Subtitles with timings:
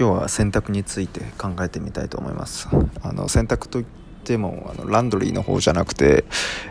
[0.00, 2.68] 今日は洗濯について考えてみたいと思います。
[3.02, 3.84] あの洗濯といっ
[4.24, 6.24] てもあのランドリーの方じゃなくて、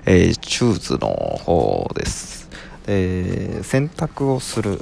[0.08, 2.50] えー、シューズの方です。
[2.88, 4.82] で洗濯をする。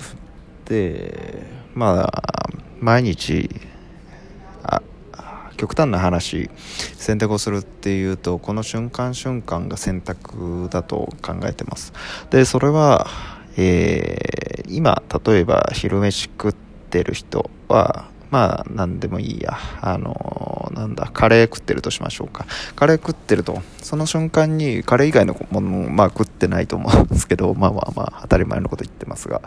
[0.64, 1.44] で
[1.75, 2.23] まあ
[2.80, 3.50] 毎日
[5.57, 6.50] 極端な話
[6.95, 11.91] 洗濯をするっていうとこの瞬間瞬間が洗濯だと考えてます。
[12.29, 13.07] でそれは、
[13.57, 16.54] えー、今例えば昼飯食っ
[16.89, 19.58] てる人はまあ、なんでもいいや。
[19.81, 22.45] あのー、なんだ、カレー食ってるとしましょうか。
[22.76, 29.41] カレー食ってると、その瞬間に、カレー以外のものも、まあ食ってないと思うんですけど、まあまあまあ、当たり前のこと言ってますが。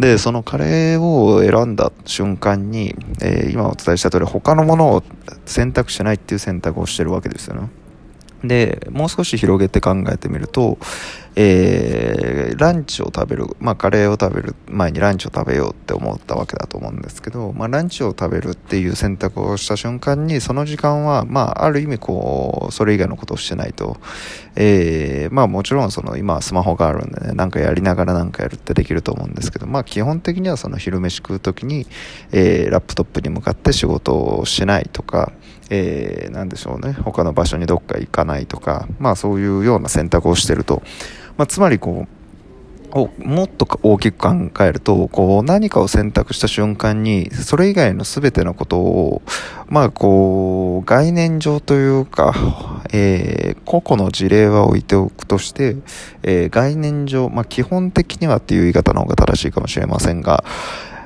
[0.00, 5.02] で、そのカレーを選んだ瞬間に、えー、今お伝えした通り、他のものを
[5.44, 7.68] 選択しないっていう選択をしてるわけですよね。
[8.44, 10.78] で、もう少し広げて考えてみると、
[11.34, 23.96] えー、ランチを食べる、まあ、カレーを食べる前にランチを食べようって思ったわけだと思うんですけど、まあ、ランチを食べるっていう選択をした瞬間に、その時間は、まあ、ある意味こう、それ以外のことをしてないと、
[24.56, 31.86] えー、まあ、もちろんその、今スマホがあるんでね、なんかやりながらなんかやるってできると思うんですけど、まあ、基本的にはその昼飯食う時に、
[32.32, 35.32] えー、ラップトップに向かって仕事をしないとか、
[35.70, 40.82] えー、なんでしょうね、他の場所にどっか行かないとか、まあ、そういうような選択をしてると、
[41.36, 42.22] まあ、つまりこう
[42.94, 49.22] もっと大きく考えると、こう何かを選択した瞬間に、それ以外の全てのことを、
[49.68, 52.34] まあこう、概念上というか、
[52.92, 55.76] えー、個々の事例は置いておくとして、
[56.22, 60.44] えー、概念上、まあ基本的にはっていう言い方の方が正しいかもしれませんが、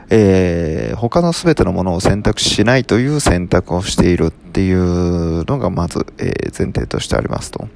[0.08, 7.68] えー、他の全てのものを選択しないという選択をしているっていうのがまず、えー、前提としてありますと。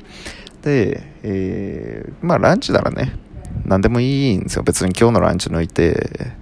[0.63, 3.19] で、えー、まあランチならね、
[3.65, 4.63] 何でもいいんですよ。
[4.63, 6.35] 別に今日のランチ抜いて、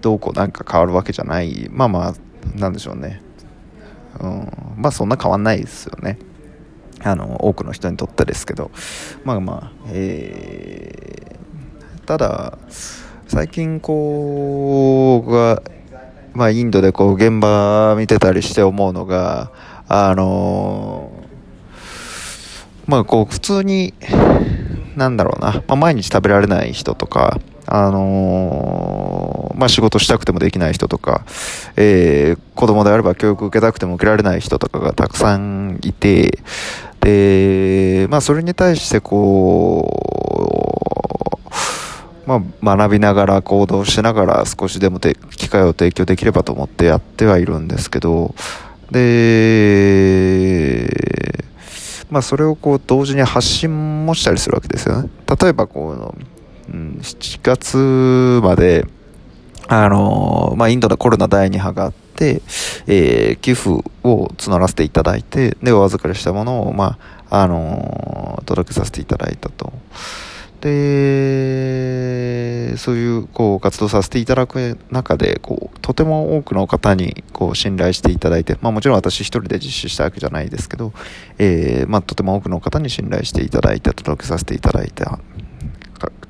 [0.00, 1.68] どうこうなんか変わるわけじゃない。
[1.70, 3.22] まあまあ、なんでしょうね。
[4.18, 6.18] うん、まあそんな変わんないですよね。
[7.02, 8.70] あの、多くの人にとってですけど。
[9.24, 12.58] まあまあ、えー、ただ、
[13.32, 15.62] 最近こう、が、
[16.32, 19.52] まあインドでこう現場見てたりして思うのが、
[19.86, 21.12] あの
[22.88, 23.94] まあこう普通に、
[24.96, 31.24] なんだろうな、まあ、毎日食べられない人とか、あの、まあ、仕事したくてもできない人とか、
[31.76, 36.40] えー、子供であれば教育受けたくても受けられない人とかがたくさんいて、
[37.00, 40.20] で、まあ、それに対してこう、
[42.26, 48.34] まあ、学びながら行動しながら少しでも機会を提供できればと思ってやってはいるんですけど、
[48.90, 50.88] で、
[52.10, 55.08] まあ、それをこう同時に発信もしたりするわけですよね。
[55.40, 56.14] 例えばこ
[56.68, 58.86] う、うん、7月まで、
[59.68, 62.42] あのまあ、インドでコロナ第2波があって、
[62.88, 63.70] えー、寄付
[64.02, 66.98] を募らせていただいて、で、お預かりしたものを、ま
[67.30, 69.72] あ、あの届けさせていただいたと。
[70.60, 72.10] で、
[72.76, 80.92] そういうこう活動させていただく中で、こう、とても多くの方にこう信頼していただいて、まあもちろん私一人で実施したわけじゃないですけど、
[81.38, 85.18] えー、まあとても多くの方に信頼していただいて、届けさせていただいた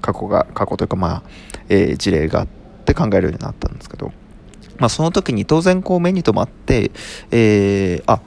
[0.01, 1.23] 過去が、過去というかまあ、
[1.69, 2.47] えー、事例があっ
[2.85, 4.13] て考えるようになったんですけど、
[4.79, 6.93] まあその時に当然こう目に留まって、
[7.33, 8.21] えー、あ、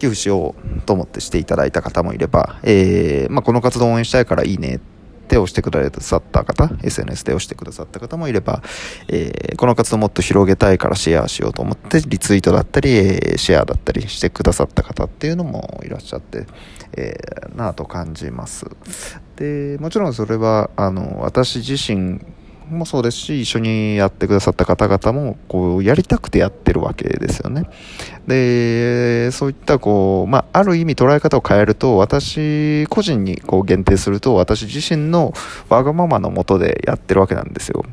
[0.00, 4.80] 寄付しようと思ってしていただいた方もいれば、えー、まあこの活動を応援したいからいいね
[5.28, 8.62] 手をしてくださった方、SNS で押してくださった方もいれば、
[9.08, 16.46] えー、この活動もっと広げたいからシェアしようと思って、リツイートだったり、シェアだったりしてくださった方っていうのもいらっしゃって、
[16.96, 18.66] えー、なぁと感じます。
[19.36, 22.20] で、もちろんそれは、あの、私自身
[22.70, 27.68] もそうですし、一緒にやってくださった方々も、こう、やりたくてやってるわけですよね。
[28.26, 35.32] で、そういった、こう、まあ、ある意味捉え方を変えると、私個人にこう限定すると、私自身の
[35.68, 37.84] わがままのもとでやってるわけなんですよ。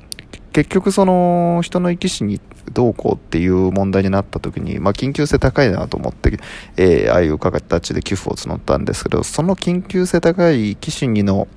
[0.56, 2.40] 結局その人の生き死に
[2.72, 6.40] どうこうっていう問題になった時に、まあ、緊急性高いなと思って、
[6.78, 11.50] えー、ああいう形で寄付を募ったんですけど、その緊急性高い生き死にの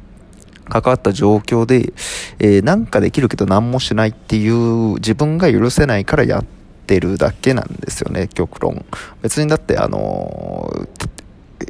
[0.68, 1.92] 関わった状況で、
[2.38, 6.44] えー、なんかできるけど何もしないっていう自分が許せないからやっ
[6.86, 8.84] てるだけなんですよね、極論。
[9.22, 11.18] 別にだってあのー、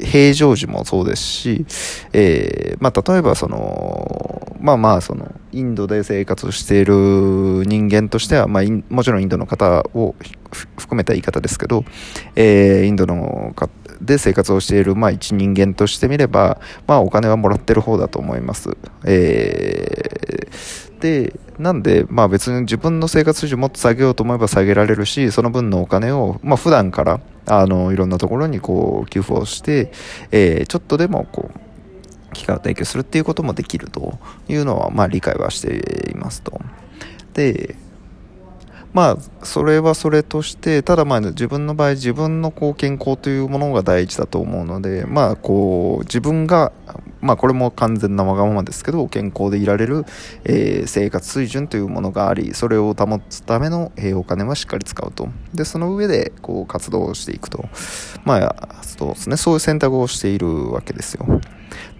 [0.04, 1.66] 平常時もそうですし、
[2.12, 10.14] えー、まあ、例えばその、まあまあ、その、インドで生活している人間としては、まあ、もちろんインドの方を
[10.76, 11.84] 含めた言い方ですけど、
[12.36, 18.76] えー、インドの方で生活をしている、まあ、一人間としてみれば、まあ、お金はもらってる方だと思います。
[19.04, 29.92] えー、でなんで、まあ、別に自分の生活水準もっと下げようと思えば下げられるしその分のお金を、まあ普段からあのいろんなところにこう寄付をして、
[30.30, 34.18] えー、ちょっとでもこう機会を提供するっていうこともできると
[34.48, 36.60] いうのは、まあ、理解はしていますと。
[37.34, 37.76] で
[38.98, 46.72] まあそれはそれとしてただまあ自分の場合自分のこう健康というものが第一だと思うのでまあこう自分が
[47.20, 50.04] まあこれも完全なわがままですけど健康でいられる、
[50.42, 55.28] えー、生活水準というものがありそれを保つための、えー、お金はしっかり使うと。
[55.54, 57.68] でその上でこう活動していくと。
[58.24, 59.36] まあそうですね。
[59.36, 61.40] そういう選択をしているわけですよ。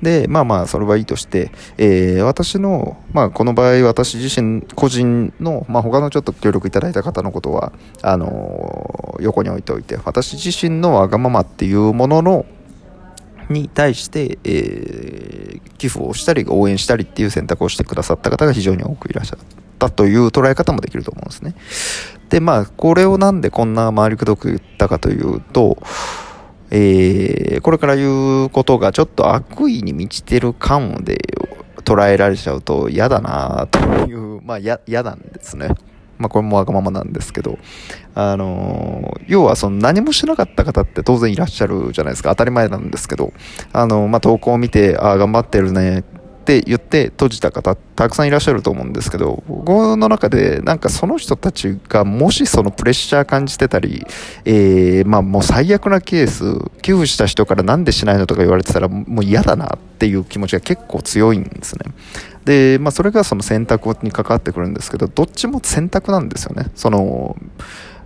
[0.02, 7.72] で、まあまあ、それはいいとして、えー、私の、まあ、この場合、私自身、個人の、まあ、他のちょっと協力いただいた方のことは、
[8.02, 12.46] あのー、横に置いておいて、私自身のわがままっていうものの、
[13.48, 19.38] に対して、えー、寄付をしたり、応援したりっていう選択をしてくださった方が非常に多くいらっしゃっ
[19.78, 21.54] たという捉え方もできると思うんですね。
[22.28, 25.78] で、まあ、これをなんでこんな回りくどく言ったかというと、
[26.70, 31.19] えー、これから言うことがちょっと悪意に満ちてる感で
[31.85, 35.70] 捉えられちゃうと嫌だなという、 まあ嫌なんですね。
[36.19, 37.59] まあこれもわがままなんですけど、
[38.15, 42.31] あのー、要はその何もしなかった方って当然いらっしゃるじゃないですか。
[42.31, 43.32] 当たり前なんですけど、
[43.73, 46.05] あのー、まあ投稿を見て、ああ、頑張ってるね
[46.48, 49.68] って言って閉じた方たくさんいらっしゃると思うんですけど僕
[49.98, 54.06] の中でなんかその人たちがもしそのプレッシャー感じてたり、
[54.46, 56.44] えー、まあもう最悪なケース
[56.80, 61.92] 寄付した人からなんでしないのとか言われてたらもう嫌だなっていう気持ちが結構強いんですね。
[62.46, 66.70] でまあそれがその選択に関わってくるんですけどどっちも選択なんですよね。
[66.74, 67.36] その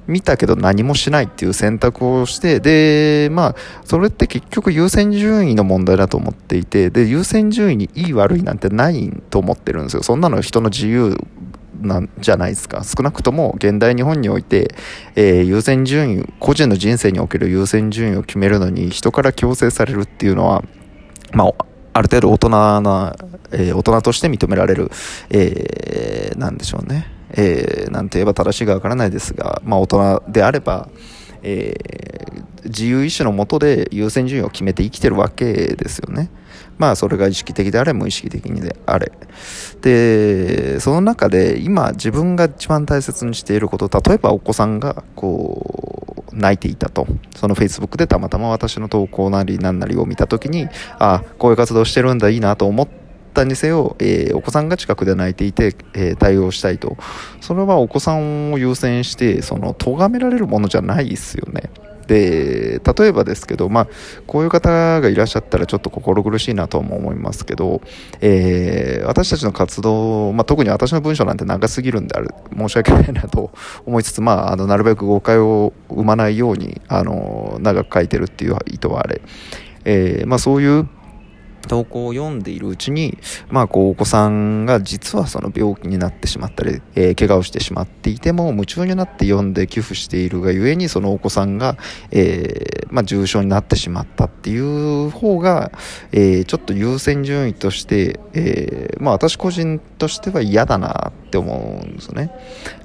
[0.07, 3.55] 見たけど何もしないっていう選択をして、で、まあ、
[3.85, 10.03] それって結局優先順位の問題だと思っていて、で、優先順位にいい悪いなんてないと思ってるんですよ。
[10.03, 11.17] そんなの人の自由
[11.81, 12.83] なんじゃないですか。
[12.85, 14.75] 少なくとも現代日本において、
[15.15, 20.63] えー、優先順位、個人の人生における優先順位を決めるのに人から強制されるっていうのは、
[21.33, 21.55] まあ、
[21.95, 23.17] ある程度大人な、
[23.51, 24.91] えー、大人として認められる、
[25.31, 27.09] えー、なんでしょうね。
[27.33, 30.89] えー、なんて言えば正しいかわからないですが、まあ、大人であれば、
[31.43, 36.31] えー、自由意志のもとで優先順位を決めて生きてるわけですよね。
[36.79, 39.13] まあそれが意識的であれ無意識的にであれ。
[39.83, 47.07] で、その中で今自分が一番大切にしていること、例えばお子さんがこう泣いていたと。
[47.37, 50.67] その Facebook でたまたま私の投稿なり何なりを見た時に、
[50.99, 53.02] ああ、こういう活動してるんだいいなと思って
[53.33, 56.97] ったにせよ、えー、お子さんが近くで泣いていて、えー、対応したいと。
[57.41, 61.71] それはお子さんを優先して、その、咎められるものじゃないですよね。
[62.07, 63.89] で、例えばですけど、まあ、
[64.27, 67.81] こういう方がいらっしゃったらちょっと心苦しいなとも思いますけど、
[68.21, 73.51] えー、私たちの活動、まあ、特に私の文章なんて長すぎるんである、申し訳ないなと
[73.87, 79.23] 思いつつ、まあ、あの、なるべく誤解を生まないように、あの、長く書いてるっていう意図はあれ。
[79.85, 80.89] えー、まあ、そういう、
[81.69, 83.19] 投稿を読んでいるうちに、
[83.51, 91.77] まあ、こう、お子さんが実はその病気になってしまったり、えー、怪我をしてしまっていても、夢中になって読んで寄付しているがゆえに、そのお子さんが、
[92.11, 95.73] えー、まあ、重症になってしまったっていう方が、
[96.13, 102.31] えー、ちょっと優先順位として、えまあ、私個人としては嫌だなって思うんですよね。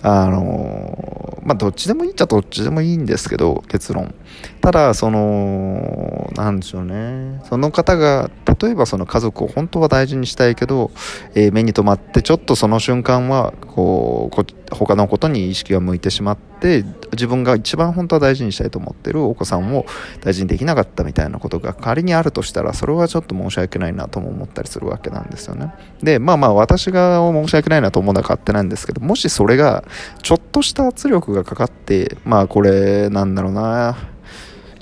[0.01, 4.13] あのまあ、どっちでもいいっちゃどっちでもいいんですけど、結論。
[4.61, 7.41] ただ、その、なんでしょうね。
[7.45, 8.29] その方が、
[8.59, 10.91] 例えばその家族を本当は大事にしたいけど、
[11.35, 16.83] えー、目に留まってちょっとその瞬間はこう他のことに意識が向いてしまって
[17.13, 19.85] 自分が一番本当は大事にしたいと思ってるお子さんを
[20.21, 25.73] 大事にできなかったみたいなことが仮にあるとしたらそれはちょっと申し訳ないなとも思ったりするわけなんですよね。
[26.01, 29.83] でまあまあ私が申し訳ないなと思うのは勝手なんですけどもしそれが
[30.21, 34.16] ちょっとした圧力がかかってまあこれなんだろうな。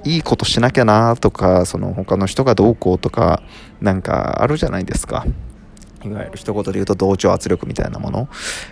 [0.06, 3.42] いいことしなきゃなとか、その他の人がどうこうとか、
[3.82, 5.26] なんかあるじゃないですか。
[6.04, 8.30] いわゆる一言で言うと同調圧力みたいなもの、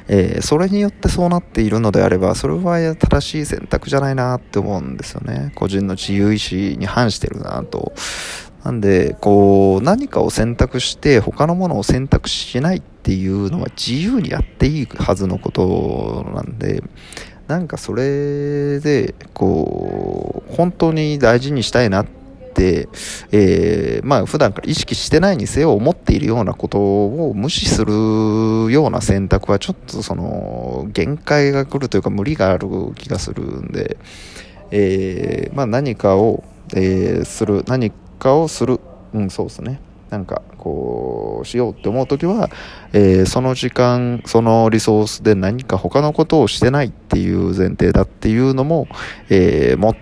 [0.07, 5.51] えー、それによってそうなっているのであればそれは正しい選択じゃないなって思うんですよね。
[5.55, 7.93] 個人の自由意志に反してるなと。
[8.63, 16.81] なんでこう何かを選択して他のものを選択しないっていうのは自由にやっていいはずのことなんで
[17.47, 22.07] なんかそれでこう本当に大事にしたいなっ
[22.53, 22.87] て、
[23.31, 27.91] えー、まあ普段から意識してないにせよ思っているようなことを無視する
[28.71, 33.97] ような選択はちょっとその限界が来るというか無理がある気がするんで、
[34.71, 36.43] えー、まあ何かを、
[36.75, 38.79] えー、する何かをする
[39.13, 39.79] うんそうですね。
[40.09, 41.12] なんかこう
[41.43, 42.49] をしようって思う時は、
[42.93, 48.87] えー、その時間そのリソースで何か他のことをしてないっていう前提だっていうのも、
[49.29, 49.95] えー、持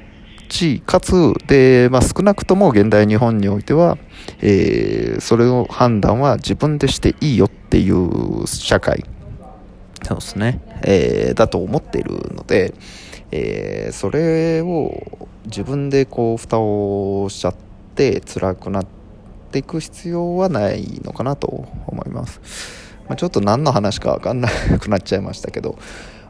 [0.48, 3.98] ちかつで、まあ、少なくとも現代日本においては、
[4.39, 9.03] えー、それの判断は自分でしていいよっていう社会。
[10.03, 12.74] そうですね、えー、だと思っているので、
[13.29, 17.55] えー、それを自分でこう蓋をしちゃっ
[17.93, 19.00] て辛くなって
[19.51, 21.48] ていく必要はないのかなと
[21.88, 22.41] 思います、
[23.08, 25.77] まあ、ちょっと何の話か分かんなくなっちゃいましたけど、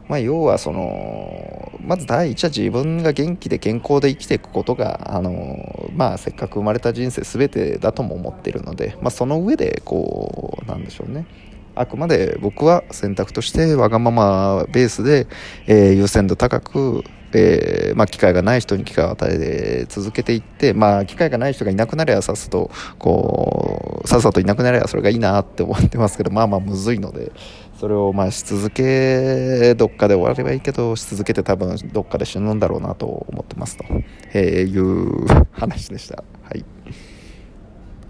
[0.08, 11.26] まあ、要はそのまず第一は自分が元気で健康で生きていくことがあの、まあ、せっかく生まれた人生全てだとも思ってるので、まあ、その上でこうなんでしょうね。
[11.74, 15.26] あくまで僕は選択としてわがままベースで、
[15.66, 17.02] えー、優先度高く、
[17.34, 27.32] えー、まあ、機会がない人に機会を与えて続けていって、まあ、機会がない人がいなくなればさっさと、こう、さっさといなくなればそれがいいなって思ってますけど、まあまあむずいので、
[27.78, 33.84] それをまあし続け、どっかで終わればいいけど、し続けて多分どっかで死ぬんだろうなと思ってますと、
[34.32, 36.22] えー、いう話でした。
[36.44, 36.64] はい。